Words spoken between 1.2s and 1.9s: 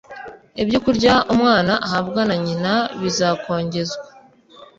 umwana